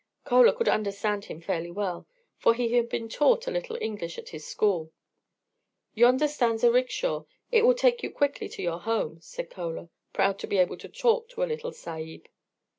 [0.27, 4.29] Chola could understand him fairly well, for he had been taught a little English at
[4.29, 4.91] his school.
[5.93, 10.39] "Yonder stands a 'rickshaw.' It will take you quickly to your home," said Chola, proud
[10.39, 12.27] to be able to talk to a little Sahib.